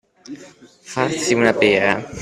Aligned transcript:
Farsi 0.93 1.35
una 1.41 1.53
pera. 1.61 1.95